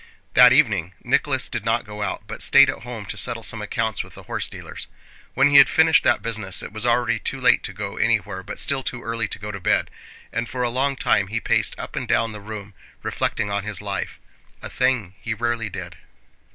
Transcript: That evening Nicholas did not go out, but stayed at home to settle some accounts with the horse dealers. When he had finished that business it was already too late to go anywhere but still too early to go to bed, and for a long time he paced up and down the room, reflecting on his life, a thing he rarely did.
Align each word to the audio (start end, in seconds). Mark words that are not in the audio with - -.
That 0.33 0.51
evening 0.51 0.93
Nicholas 1.03 1.47
did 1.47 1.63
not 1.63 1.85
go 1.85 2.01
out, 2.01 2.23
but 2.25 2.41
stayed 2.41 2.71
at 2.71 2.81
home 2.81 3.05
to 3.05 3.17
settle 3.17 3.43
some 3.43 3.61
accounts 3.61 4.03
with 4.03 4.15
the 4.15 4.23
horse 4.23 4.47
dealers. 4.47 4.87
When 5.35 5.49
he 5.49 5.57
had 5.57 5.69
finished 5.69 6.03
that 6.03 6.23
business 6.23 6.63
it 6.63 6.71
was 6.73 6.87
already 6.87 7.19
too 7.19 7.39
late 7.39 7.61
to 7.61 7.71
go 7.71 7.97
anywhere 7.97 8.41
but 8.41 8.57
still 8.57 8.81
too 8.81 9.03
early 9.03 9.27
to 9.27 9.37
go 9.37 9.51
to 9.51 9.59
bed, 9.59 9.91
and 10.33 10.49
for 10.49 10.63
a 10.63 10.69
long 10.71 10.95
time 10.95 11.27
he 11.27 11.39
paced 11.39 11.75
up 11.77 11.95
and 11.95 12.07
down 12.07 12.31
the 12.31 12.41
room, 12.41 12.73
reflecting 13.03 13.51
on 13.51 13.63
his 13.63 13.79
life, 13.79 14.17
a 14.63 14.69
thing 14.69 15.13
he 15.21 15.35
rarely 15.35 15.69
did. 15.69 15.97